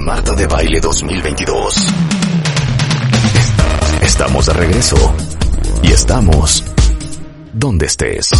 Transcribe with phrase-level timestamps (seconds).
[0.00, 1.86] Marta de Baile 2022.
[4.00, 4.96] Estamos de regreso.
[5.82, 6.64] Y estamos
[7.52, 8.30] donde estés.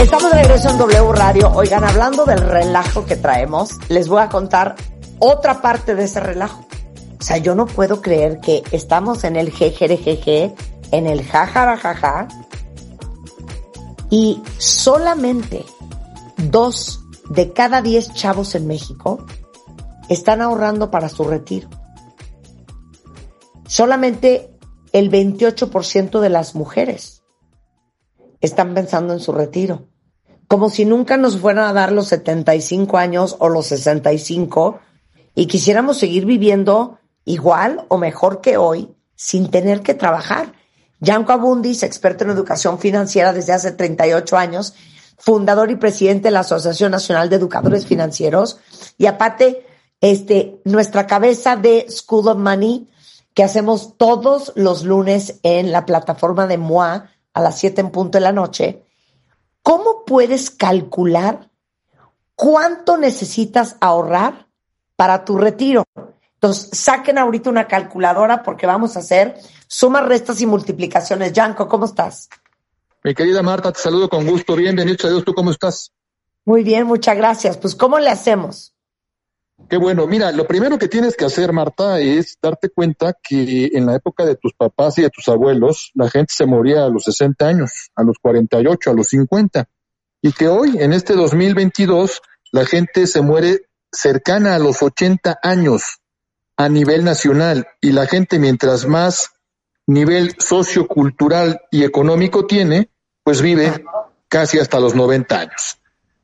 [0.00, 1.52] Estamos de regreso en W Radio.
[1.54, 4.74] Oigan, hablando del relajo que traemos, les voy a contar
[5.20, 6.66] otra parte de ese relajo.
[7.20, 10.52] O sea, yo no puedo creer que estamos en el jejerejeje,
[10.90, 12.26] en el jajarajaja,
[14.10, 15.64] y solamente
[16.36, 19.24] dos de cada diez chavos en México
[20.08, 21.68] están ahorrando para su retiro.
[23.66, 24.50] Solamente
[24.92, 27.22] el 28% de las mujeres
[28.40, 29.88] están pensando en su retiro.
[30.46, 34.78] Como si nunca nos fueran a dar los 75 años o los 65
[35.34, 40.52] y quisiéramos seguir viviendo igual o mejor que hoy sin tener que trabajar.
[41.00, 44.74] Gianco Abundis, experto en educación financiera desde hace 38 años,
[45.18, 48.58] fundador y presidente de la Asociación Nacional de Educadores Financieros
[48.98, 49.66] y aparte,
[50.04, 52.86] este, nuestra cabeza de School of Money
[53.32, 58.18] que hacemos todos los lunes en la plataforma de MOA a las 7 en punto
[58.18, 58.82] de la noche.
[59.62, 61.48] ¿Cómo puedes calcular
[62.34, 64.46] cuánto necesitas ahorrar
[64.94, 65.84] para tu retiro?
[66.34, 71.32] Entonces, saquen ahorita una calculadora porque vamos a hacer sumas, restas y multiplicaciones.
[71.32, 72.28] Yanko, ¿cómo estás?
[73.02, 74.54] Mi querida Marta, te saludo con gusto.
[74.54, 75.24] Bienvenido a Dios.
[75.24, 75.92] ¿Tú cómo estás?
[76.44, 77.56] Muy bien, muchas gracias.
[77.56, 78.73] Pues, ¿cómo le hacemos?
[79.68, 80.06] Qué bueno.
[80.06, 84.24] Mira, lo primero que tienes que hacer, Marta, es darte cuenta que en la época
[84.24, 87.90] de tus papás y de tus abuelos, la gente se moría a los 60 años,
[87.94, 89.68] a los 48, a los 50.
[90.22, 92.20] Y que hoy, en este 2022,
[92.52, 96.00] la gente se muere cercana a los 80 años
[96.56, 99.30] a nivel nacional y la gente mientras más
[99.86, 102.90] nivel sociocultural y económico tiene,
[103.22, 103.84] pues vive
[104.28, 105.78] casi hasta los 90 años.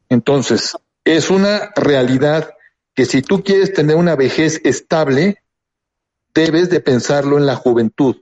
[0.08, 2.50] Entonces, es una realidad
[3.00, 5.42] que si tú quieres tener una vejez estable,
[6.34, 8.16] debes de pensarlo en la juventud.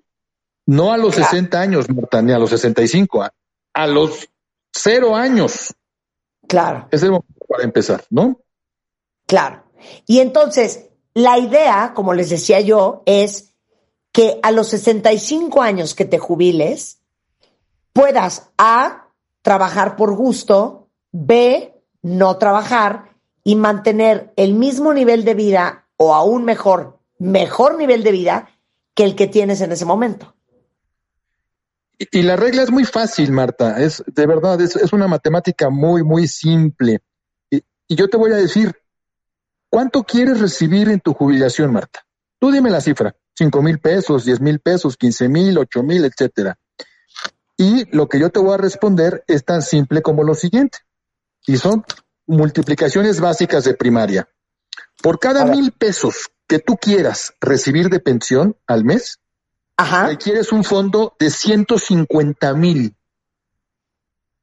[0.66, 3.34] No a los 60 años, Marta, ni a los 65, a,
[3.74, 4.28] a los
[4.72, 5.74] cero años.
[6.46, 6.86] Claro.
[6.92, 8.40] Es el momento para empezar, ¿no?
[9.26, 9.64] Claro.
[10.06, 13.56] Y entonces, la idea, como les decía yo, es
[14.12, 17.00] que a los 65 años que te jubiles,
[17.92, 19.08] puedas A,
[19.42, 23.07] trabajar por gusto, B, no trabajar
[23.48, 28.50] y mantener el mismo nivel de vida o aún mejor, mejor nivel de vida
[28.94, 30.34] que el que tienes en ese momento.
[31.98, 36.04] Y, la regla es muy fácil, Marta, es de verdad, es, es una matemática muy,
[36.04, 37.00] muy simple.
[37.50, 38.76] Y, y yo te voy a decir,
[39.70, 42.06] ¿Cuánto quieres recibir en tu jubilación, Marta?
[42.38, 46.58] Tú dime la cifra, cinco mil pesos, diez mil pesos, quince mil, ocho mil, etcétera.
[47.56, 50.78] Y lo que yo te voy a responder es tan simple como lo siguiente.
[51.46, 51.84] Y son
[52.28, 54.28] multiplicaciones básicas de primaria.
[55.02, 59.18] Por cada mil pesos que tú quieras recibir de pensión al mes,
[59.76, 60.06] Ajá.
[60.06, 62.94] requieres un fondo de 150 mil.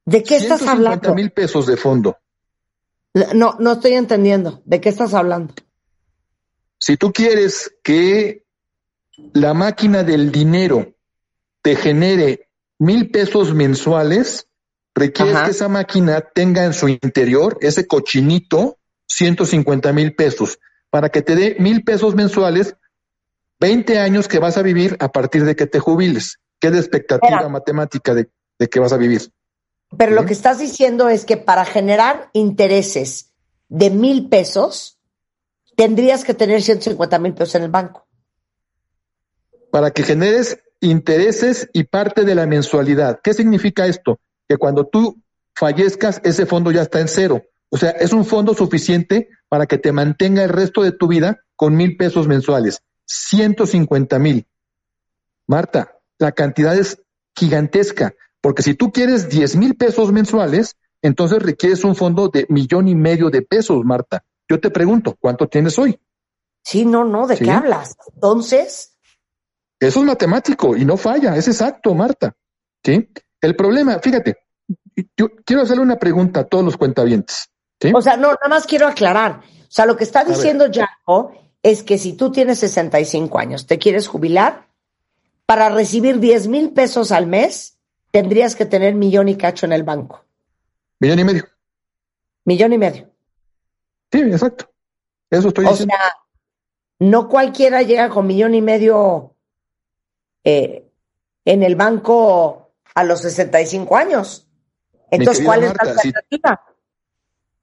[0.06, 1.16] ¿De qué estás hablando?
[1.16, 2.18] mil pesos de fondo.
[3.34, 4.62] No, no estoy entendiendo.
[4.66, 5.54] ¿De qué estás hablando?
[6.78, 8.46] Si tú quieres que
[9.34, 10.94] la máquina del dinero
[11.62, 14.48] te genere mil pesos mensuales,
[14.96, 15.46] requieres Ajá.
[15.46, 20.58] que esa máquina tenga en su interior ese cochinito 150 mil pesos
[20.90, 22.76] para que te dé mil pesos mensuales,
[23.60, 26.40] 20 años que vas a vivir a partir de que te jubiles.
[26.60, 27.50] ¿Qué de expectativa Espera.
[27.50, 29.30] matemática de, de que vas a vivir?
[29.98, 33.34] Pero lo que estás diciendo es que para generar intereses
[33.68, 34.98] de mil pesos,
[35.76, 38.08] tendrías que tener 150 mil pesos en el banco.
[39.72, 43.20] para que generes intereses y parte de la mensualidad.
[43.22, 44.20] ¿Qué significa esto?
[44.48, 45.22] Que cuando tú
[45.56, 47.44] fallezcas, ese fondo ya está en cero.
[47.70, 51.40] O sea, es un fondo suficiente para que te mantenga el resto de tu vida
[51.56, 52.82] con mil pesos mensuales.
[53.06, 54.48] 150 mil.
[55.48, 57.02] Marta, la cantidad es
[57.36, 62.88] gigantesca, porque si tú quieres 10 mil pesos mensuales, entonces requieres un fondo de millón
[62.88, 64.24] y medio de pesos, Marta.
[64.50, 66.00] Yo te pregunto, ¿cuánto tienes hoy?
[66.64, 67.46] Sí, no, no, ¿de Sí.
[67.46, 67.96] qué hablas?
[68.14, 68.92] Entonces,
[69.80, 72.34] Eso es matemático y no falla, es exacto, Marta.
[72.84, 73.10] ¿Sí?
[73.46, 74.38] El problema, fíjate,
[75.16, 77.52] yo quiero hacerle una pregunta a todos los cuentavientes.
[77.80, 77.92] ¿sí?
[77.94, 79.42] o sea, no, nada más quiero aclarar.
[79.42, 81.32] O sea, lo que está diciendo Jaco
[81.62, 84.68] es que si tú tienes 65 años, te quieres jubilar,
[85.46, 87.78] para recibir 10 mil pesos al mes,
[88.10, 90.26] tendrías que tener millón y cacho en el banco.
[91.00, 91.44] Millón y medio.
[92.46, 93.12] Millón y medio.
[94.12, 94.72] Sí, exacto.
[95.30, 95.94] Eso estoy O diciendo.
[95.96, 96.16] sea,
[96.98, 99.36] no cualquiera llega con millón y medio
[100.44, 100.90] eh,
[101.44, 102.65] en el banco
[102.96, 104.48] a los 65 años.
[105.12, 106.62] Entonces, ¿cuál es la si- alternativa?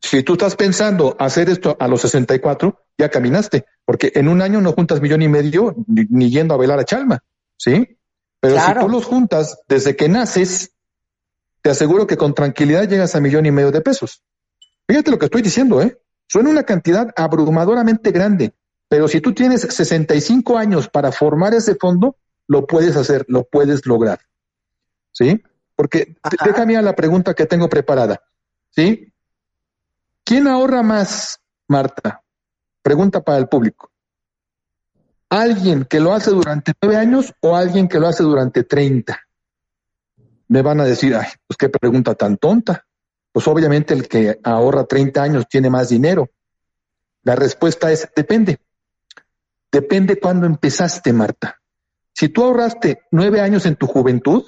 [0.00, 4.60] Si tú estás pensando hacer esto a los 64, ya caminaste, porque en un año
[4.60, 7.22] no juntas millón y medio ni, yendo a velar a Chalma,
[7.56, 7.98] ¿sí?
[8.40, 10.72] Pero si tú los juntas desde que naces,
[11.62, 14.22] te aseguro que con tranquilidad llegas a millón y medio de pesos.
[14.88, 15.96] Fíjate lo que estoy diciendo, ¿eh?
[16.26, 18.52] Suena una cantidad abrumadoramente grande,
[18.88, 22.16] pero si tú tienes 65 años para formar ese fondo,
[22.48, 24.18] lo puedes hacer, lo puedes lograr.
[25.12, 25.42] ¿Sí?
[25.76, 28.22] Porque déjame a la pregunta que tengo preparada.
[28.70, 29.12] ¿Sí?
[30.24, 32.22] ¿Quién ahorra más, Marta?
[32.82, 33.90] Pregunta para el público.
[35.28, 39.20] ¿Alguien que lo hace durante nueve años o alguien que lo hace durante treinta?
[40.48, 42.86] Me van a decir, ay, pues qué pregunta tan tonta.
[43.32, 46.30] Pues obviamente el que ahorra 30 años tiene más dinero.
[47.22, 48.60] La respuesta es, depende.
[49.70, 51.62] Depende cuándo empezaste, Marta.
[52.12, 54.44] Si tú ahorraste nueve años en tu juventud,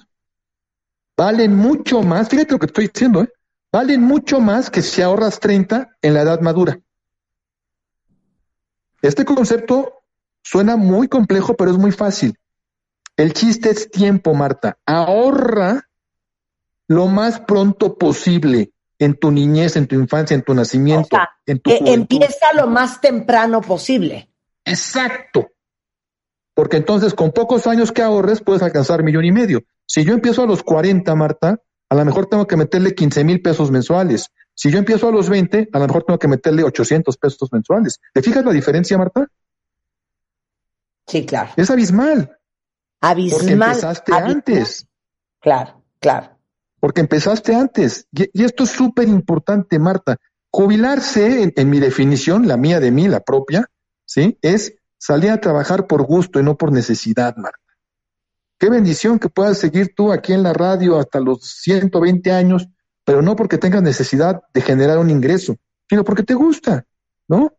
[1.17, 3.33] valen mucho más, fíjate lo que estoy diciendo, ¿eh?
[3.73, 6.79] valen mucho más que si ahorras 30 en la edad madura.
[9.03, 10.03] Este concepto
[10.43, 12.39] suena muy complejo, pero es muy fácil.
[13.17, 14.79] El chiste es tiempo, Marta.
[14.87, 15.89] Ahorra
[16.89, 21.17] lo más pronto posible en tu niñez, en tu infancia, en tu nacimiento.
[21.47, 24.31] en tu que empieza lo más temprano posible.
[24.65, 25.51] Exacto.
[26.55, 29.65] Porque entonces con pocos años que ahorres puedes alcanzar millón y medio.
[29.87, 31.59] Si yo empiezo a los 40, Marta,
[31.89, 34.31] a lo mejor tengo que meterle 15 mil pesos mensuales.
[34.55, 38.01] Si yo empiezo a los 20, a lo mejor tengo que meterle 800 pesos mensuales.
[38.13, 39.27] ¿Te fijas la diferencia, Marta?
[41.07, 41.51] Sí, claro.
[41.57, 42.39] Es abismal.
[43.01, 43.39] Abismal.
[43.39, 44.87] Porque empezaste antes.
[45.41, 46.39] Claro, claro.
[46.81, 48.07] Porque empezaste antes.
[48.13, 50.17] Y, esto es súper importante, Marta.
[50.51, 53.69] Jubilarse, en, en mi definición, la mía de mí, la propia,
[54.07, 54.39] ¿sí?
[54.41, 57.64] Es salir a trabajar por gusto y no por necesidad, Marta.
[58.65, 62.67] Qué bendición que puedas seguir tú aquí en la radio hasta los 120 años,
[63.05, 66.87] pero no porque tengas necesidad de generar un ingreso, sino porque te gusta,
[67.29, 67.53] ¿no?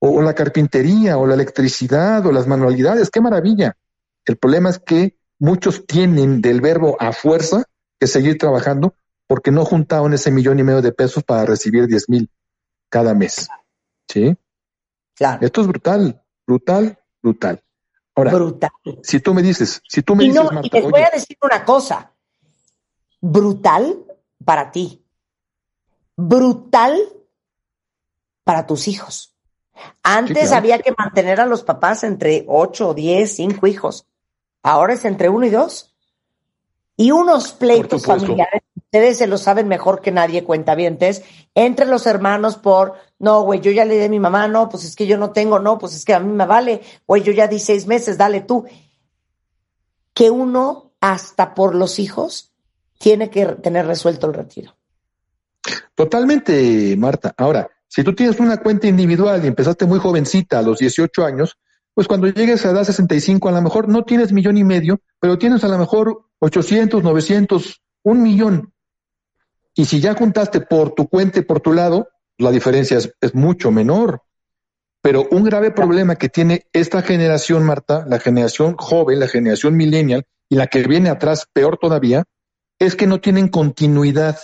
[0.00, 3.76] O, la carpintería, o la electricidad, o las manualidades, qué maravilla.
[4.24, 7.62] El problema es que muchos tienen del verbo a fuerza
[8.00, 8.96] que seguir trabajando
[9.28, 12.28] porque no juntaron ese millón y medio de pesos para recibir 10 mil
[12.88, 13.46] cada mes.
[14.08, 14.36] ¿Sí?
[15.14, 15.46] Claro.
[15.46, 17.62] Esto es brutal, brutal, brutal.
[18.14, 18.70] Ahora, brutal.
[19.02, 22.12] si tú me dices, si tú me dices, y les voy a decir una cosa,
[23.20, 24.04] brutal
[24.44, 25.02] para ti,
[26.16, 27.00] brutal
[28.44, 29.34] para tus hijos.
[30.02, 34.06] Antes había que mantener a los papás entre 8, 10, 5 hijos.
[34.62, 35.94] Ahora es entre uno y dos.
[36.96, 38.62] Y unos pleitos familiares,
[38.92, 41.22] ustedes se lo saben mejor que nadie, cuentavientes,
[41.54, 44.84] entre los hermanos por, no, güey, yo ya le di a mi mamá, no, pues
[44.84, 47.32] es que yo no tengo, no, pues es que a mí me vale, güey, yo
[47.32, 48.66] ya di seis meses, dale tú.
[50.12, 52.52] Que uno, hasta por los hijos,
[52.98, 54.76] tiene que tener resuelto el retiro.
[55.94, 57.32] Totalmente, Marta.
[57.38, 61.56] Ahora, si tú tienes una cuenta individual y empezaste muy jovencita, a los 18 años,
[61.94, 65.38] pues cuando llegues a edad 65, a lo mejor no tienes millón y medio, pero
[65.38, 68.72] tienes a lo mejor 800, 900, un millón.
[69.74, 72.08] Y si ya juntaste por tu cuenta y por tu lado,
[72.38, 74.22] la diferencia es, es mucho menor.
[75.02, 80.24] Pero un grave problema que tiene esta generación, Marta, la generación joven, la generación millennial,
[80.48, 82.24] y la que viene atrás, peor todavía,
[82.78, 84.38] es que no tienen continuidad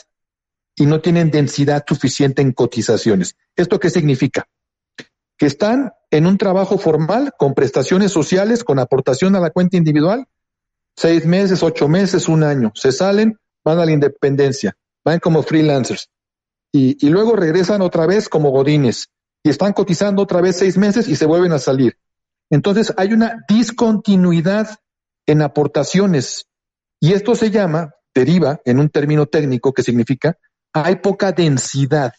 [0.75, 3.37] y no tienen densidad suficiente en cotizaciones.
[3.57, 4.49] ¿Esto qué significa?
[5.37, 10.27] Que están en un trabajo formal con prestaciones sociales, con aportación a la cuenta individual,
[10.97, 12.73] seis meses, ocho meses, un año.
[12.75, 16.09] Se salen, van a la independencia, van como freelancers
[16.73, 19.09] y, luego regresan otra vez como godines
[19.43, 21.99] y están cotizando otra vez seis meses y se vuelven a salir.
[22.51, 24.79] Entonces hay una discontinuidad
[25.27, 26.47] en aportaciones
[27.01, 30.37] y esto se llama, deriva en un término técnico que significa
[30.73, 32.13] hay poca densidad.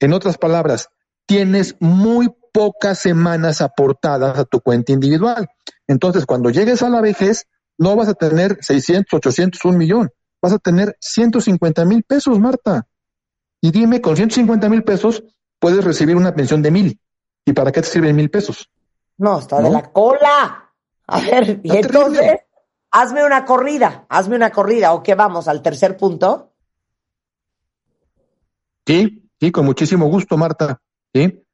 [0.00, 0.88] En otras palabras,
[1.26, 5.48] tienes muy pocas semanas aportadas a tu cuenta individual.
[5.86, 7.46] Entonces, cuando llegues a la vejez,
[7.78, 10.10] no vas a tener 600, 800, un millón.
[10.42, 12.86] Vas a tener 150 mil pesos, Marta.
[13.60, 15.22] Y dime, con 150 mil pesos
[15.58, 17.00] puedes recibir una pensión de mil.
[17.44, 18.70] ¿Y para qué te sirven mil pesos?
[19.18, 20.72] No, está de la cola.
[21.06, 22.40] A ver, y entonces,
[22.90, 26.52] hazme una corrida, hazme una corrida, o qué vamos al tercer punto.
[28.86, 30.80] Sí, sí, con muchísimo gusto, Marta.
[31.12, 31.44] Sí.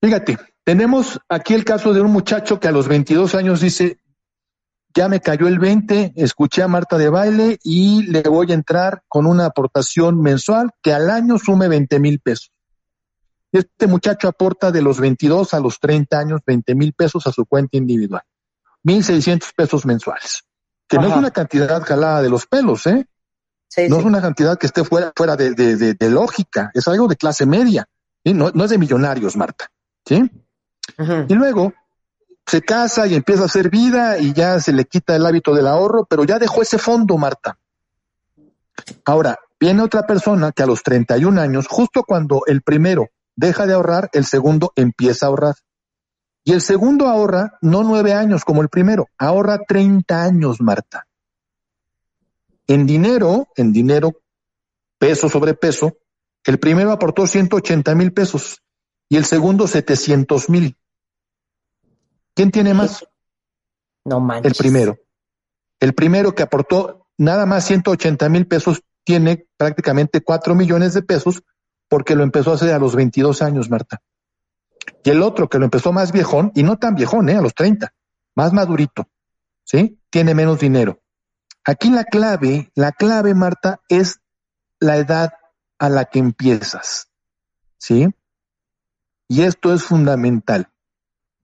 [0.00, 4.00] Fíjate, tenemos aquí el caso de un muchacho que a los 22 años dice,
[4.98, 9.04] ya me cayó el 20, escuché a Marta de baile y le voy a entrar
[9.06, 12.50] con una aportación mensual que al año sume 20 mil pesos.
[13.52, 17.46] Este muchacho aporta de los 22 a los 30 años 20 mil pesos a su
[17.46, 18.22] cuenta individual.
[18.82, 20.42] 1.600 pesos mensuales.
[20.88, 23.06] Que no es una cantidad jalada de los pelos, ¿eh?
[23.88, 27.46] no es una cantidad que esté fuera, fuera de, de, lógica, es algo de clase
[27.46, 27.86] media,
[28.24, 29.70] no, no es de millonarios, Marta.
[30.04, 30.28] ¿sí?
[31.28, 31.72] Y luego
[32.48, 35.66] se casa y empieza a hacer vida y ya se le quita el hábito del
[35.66, 37.58] ahorro, pero ya dejó ese fondo, Marta.
[39.04, 43.74] Ahora, viene otra persona que a los 31 años, justo cuando el primero deja de
[43.74, 45.56] ahorrar, el segundo empieza a ahorrar.
[46.42, 51.06] Y el segundo ahorra no nueve años como el primero, ahorra 30 años, Marta.
[52.66, 54.22] En dinero, en dinero,
[54.98, 55.98] peso sobre peso,
[56.44, 58.62] el primero aportó 180 mil pesos
[59.06, 60.78] y el segundo 700 mil.
[62.38, 63.04] ¿Quién tiene más?
[64.04, 64.52] No manches.
[64.52, 64.96] El primero.
[65.80, 71.42] El primero que aportó nada más 180 mil pesos tiene prácticamente 4 millones de pesos
[71.88, 74.02] porque lo empezó a hacer a los 22 años, Marta.
[75.02, 77.34] Y el otro que lo empezó más viejón, y no tan viejón, ¿eh?
[77.34, 77.92] a los 30,
[78.36, 79.08] más madurito,
[79.64, 79.98] ¿sí?
[80.08, 81.00] Tiene menos dinero.
[81.64, 84.20] Aquí la clave, la clave, Marta, es
[84.78, 85.32] la edad
[85.80, 87.08] a la que empiezas,
[87.78, 88.14] ¿sí?
[89.26, 90.70] Y esto es fundamental.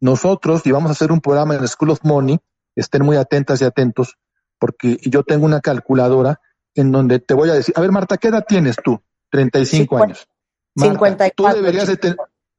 [0.00, 2.38] Nosotros, y vamos a hacer un programa en School of Money,
[2.74, 4.16] estén muy atentas y atentos,
[4.58, 6.40] porque yo tengo una calculadora
[6.74, 9.00] en donde te voy a decir, a ver Marta, ¿qué edad tienes tú?
[9.30, 10.28] 35 años.
[10.74, 11.34] Marta, 54.
[11.36, 12.16] Tú deberías de tener...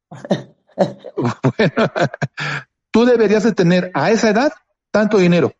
[1.17, 1.91] bueno,
[2.91, 4.53] tú deberías de tener a esa edad
[4.91, 5.53] tanto dinero.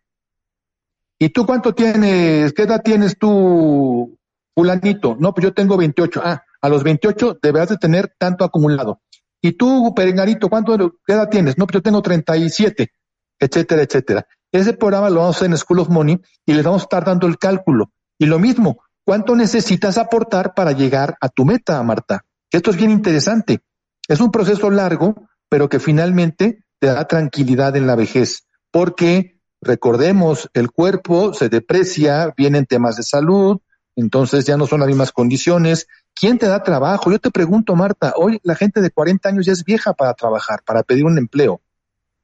[1.20, 2.54] ¿Y tú cuánto tienes?
[2.54, 4.18] ¿Qué edad tienes tú,
[4.54, 5.16] fulanito?
[5.20, 6.22] No, pues yo tengo 28.
[6.24, 9.02] Ah, a los 28 deberás de tener tanto acumulado.
[9.46, 11.56] ¿Y tú, perengarito, cuánto qué edad tienes?
[11.56, 12.92] No, pues yo tengo 37,
[13.40, 14.28] etcétera, etcétera.
[14.52, 17.06] Ese programa lo vamos a hacer en School of Money y les vamos a estar
[17.06, 17.92] dando el cálculo.
[18.18, 22.26] Y lo mismo, ¿cuánto necesitas aportar para llegar a tu meta, Marta?
[22.52, 23.60] Esto es bien interesante.
[24.08, 25.14] Es un proceso largo,
[25.48, 32.34] pero que finalmente te da tranquilidad en la vejez, porque recordemos, el cuerpo se deprecia,
[32.36, 33.60] vienen temas de salud,
[33.96, 35.86] entonces ya no son las mismas condiciones.
[36.16, 37.12] ¿Quién te da trabajo?
[37.12, 40.64] Yo te pregunto, Marta, hoy la gente de 40 años ya es vieja para trabajar,
[40.64, 41.62] para pedir un empleo.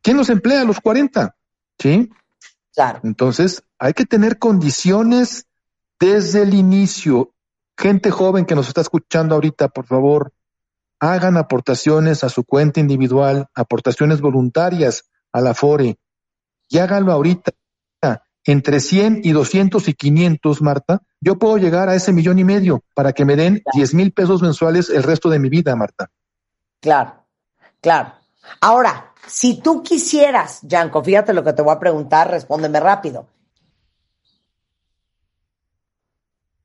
[0.01, 1.35] ¿Quién los emplea a los 40?
[1.77, 2.09] ¿Sí?
[2.73, 3.01] Claro.
[3.03, 5.45] Entonces, hay que tener condiciones
[5.99, 7.33] desde el inicio.
[7.77, 10.33] Gente joven que nos está escuchando ahorita, por favor,
[10.99, 15.97] hagan aportaciones a su cuenta individual, aportaciones voluntarias a la FORE,
[16.69, 17.51] y háganlo ahorita.
[18.45, 22.83] Entre 100 y 200 y 500, Marta, yo puedo llegar a ese millón y medio
[22.95, 26.09] para que me den 10 mil pesos mensuales el resto de mi vida, Marta.
[26.79, 27.25] Claro,
[27.79, 28.13] claro.
[28.59, 33.27] Ahora, si tú quisieras, Yanko, fíjate lo que te voy a preguntar, respóndeme rápido.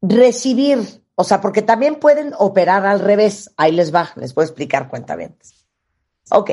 [0.01, 3.51] Recibir o sea, porque también pueden operar al revés.
[3.57, 5.37] Ahí les va, les voy a explicar cuenta bien.
[6.31, 6.51] Ok,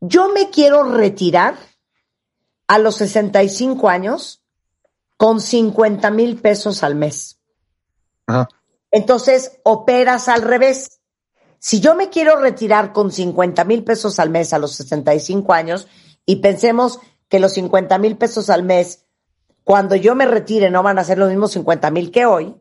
[0.00, 1.56] yo me quiero retirar
[2.68, 4.39] a los 65 años
[5.20, 7.38] con 50 mil pesos al mes.
[8.26, 8.48] Ajá.
[8.90, 11.02] Entonces, operas al revés.
[11.58, 15.88] Si yo me quiero retirar con 50 mil pesos al mes a los 65 años
[16.24, 19.04] y pensemos que los 50 mil pesos al mes,
[19.62, 22.56] cuando yo me retire, no van a ser los mismos 50 mil que hoy,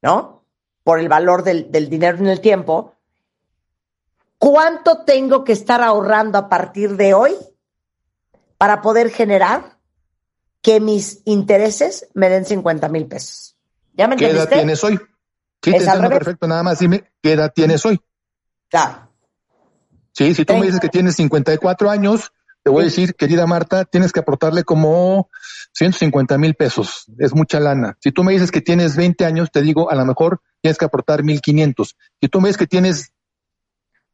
[0.00, 0.44] ¿no?
[0.84, 2.94] por el valor del, dinero en el tiempo,
[4.38, 7.34] ¿cuánto tengo que estar ahorrando a partir de hoy
[8.58, 9.79] para poder generar
[10.62, 13.56] que mis intereses me den 50 mil pesos?
[13.94, 14.98] ¿Ya me ¿Qué edad tienes hoy?
[15.62, 18.00] Sí, te entiendo perfecto, nada más dime, ¿qué edad tienes hoy?
[18.68, 19.10] Claro.
[20.12, 23.84] Sí, si tú me dices que tienes 54 años, te voy a decir, querida Marta,
[23.84, 25.30] tienes que aportarle como
[25.72, 27.06] 150 mil pesos.
[27.18, 27.96] Es mucha lana.
[28.00, 30.84] Si tú me dices que tienes 20 años, te digo, a lo mejor tienes que
[30.84, 31.96] aportar 1500.
[32.20, 33.12] Si tú me dices que tienes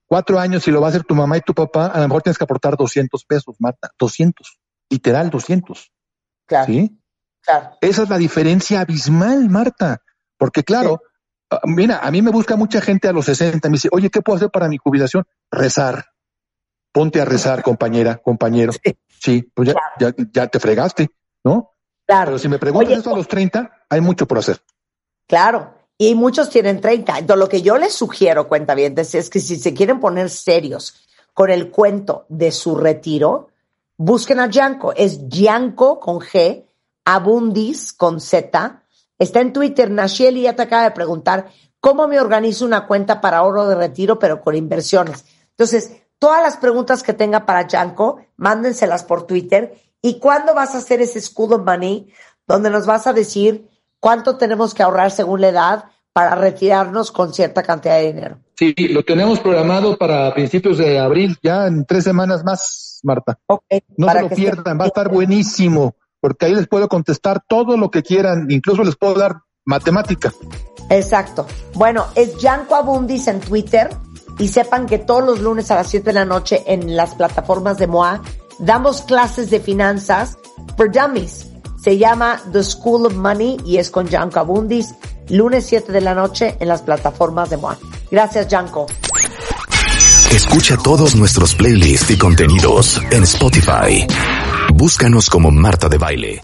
[0.07, 2.23] cuatro años y lo va a hacer tu mamá y tu papá, a lo mejor
[2.23, 3.91] tienes que aportar 200 pesos, Marta.
[3.99, 4.59] 200.
[4.91, 5.91] Literal, 200.
[6.47, 6.67] Claro.
[6.67, 6.99] ¿Sí?
[7.43, 7.77] Claro.
[7.81, 10.03] Esa es la diferencia abismal, Marta.
[10.39, 11.03] Porque claro,
[11.51, 14.23] ah, mira, a mí me busca mucha gente a los 60, me dice, oye, ¿qué
[14.23, 15.25] puedo hacer para mi jubilación?
[15.51, 16.07] Rezar.
[16.93, 18.73] Ponte a rezar, compañera, compañero.
[19.21, 21.11] Sí, pues ya, ya, te fregaste,
[21.45, 21.73] ¿no?
[22.07, 22.27] Claro.
[22.27, 24.63] Pero si me preguntas eso a los 30, hay mucho por hacer.
[25.27, 25.75] Claro.
[25.99, 27.19] Y muchos tienen 30.
[27.19, 31.07] Entonces, lo que yo les sugiero, cuenta bien, es que si se quieren poner serios
[31.35, 33.49] con el cuento de su retiro,
[33.97, 34.93] busquen a Yanko.
[34.95, 36.67] Es Yanko con G,
[37.05, 38.83] Abundis con Z.
[39.19, 39.91] Está en Twitter.
[39.91, 41.47] Nashieli ya te acaba de preguntar
[41.81, 45.25] cómo me organizo una cuenta para ahorro de retiro, pero con inversiones.
[45.51, 49.81] Entonces, todas las preguntas que tenga para Yanko, mándenselas por Twitter.
[50.03, 52.13] ¿Y cuándo vas a hacer ese escudo money
[52.47, 53.69] donde nos vas a decir
[54.01, 55.85] cuánto tenemos que ahorrar según la edad
[56.17, 58.39] para retirarnos con cierta cantidad de dinero.
[58.55, 63.39] Sí, lo tenemos programado para principios de abril, ya en tres semanas más, Marta.
[63.99, 67.91] no se lo pierdan, va a estar buenísimo, porque ahí les puedo contestar todo lo
[67.91, 70.33] que quieran, incluso les puedo dar matemática.
[70.89, 71.47] Exacto.
[71.75, 73.91] Bueno, es Janko Abundis en Twitter
[74.39, 77.77] y sepan que todos los lunes a las 7 de la noche en las plataformas
[77.77, 78.23] de MOA
[78.59, 80.39] damos clases de finanzas
[80.79, 81.47] for dummies.
[81.79, 84.95] Se llama The School of Money y es con Janko Abundis,
[85.31, 87.79] lunes 7 de la noche en las plataformas de MOA.
[88.11, 88.87] Gracias, Janko.
[90.31, 94.07] Escucha todos nuestros playlists y contenidos en Spotify.
[94.75, 96.43] Búscanos como Marta de Baile.